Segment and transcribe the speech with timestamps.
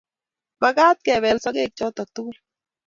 [0.65, 2.35] Magaat kebeel sogeek choto tugul